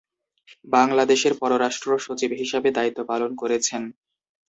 বাংলাদেশের 0.67 1.33
পররাষ্ট্র 1.41 1.89
সচিব 1.99 2.31
হিসাবে 2.41 2.69
দায়িত্ব 2.71 2.99
পালন 3.11 3.31
করেছেন। 3.41 3.81